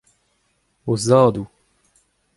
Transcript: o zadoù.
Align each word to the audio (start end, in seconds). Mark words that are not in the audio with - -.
o 0.83 0.93
zadoù. 1.05 1.45